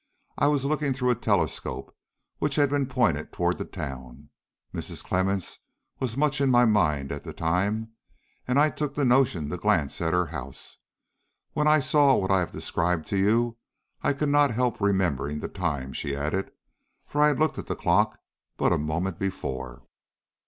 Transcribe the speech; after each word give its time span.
I 0.35 0.47
was 0.47 0.65
looking 0.65 0.93
through 0.93 1.11
a 1.11 1.15
telescope, 1.15 1.95
which 2.39 2.55
had 2.55 2.71
been 2.71 2.87
pointed 2.87 3.31
toward 3.31 3.59
the 3.59 3.65
town. 3.65 4.29
Mrs. 4.73 5.03
Clemmens 5.05 5.59
was 5.99 6.17
much 6.17 6.41
in 6.41 6.49
my 6.49 6.65
mind 6.65 7.11
at 7.11 7.23
the 7.23 7.33
time, 7.33 7.91
and 8.47 8.57
I 8.57 8.71
took 8.71 8.95
the 8.95 9.05
notion 9.05 9.47
to 9.49 9.57
glance 9.57 10.01
at 10.01 10.11
her 10.11 10.25
house, 10.25 10.79
when 11.53 11.67
I 11.67 11.81
saw 11.81 12.15
what 12.15 12.31
I 12.31 12.39
have 12.39 12.49
described 12.51 13.05
to 13.09 13.17
you. 13.17 13.57
I 14.01 14.13
could 14.13 14.29
not 14.29 14.49
help 14.49 14.81
remembering 14.81 15.39
the 15.39 15.47
time," 15.47 15.93
she 15.93 16.15
added, 16.15 16.49
"for 17.05 17.21
I 17.21 17.27
had 17.27 17.39
looked 17.39 17.59
at 17.59 17.67
the 17.67 17.75
clock 17.75 18.19
but 18.57 18.73
a 18.73 18.79
moment 18.79 19.19
before." 19.19 19.83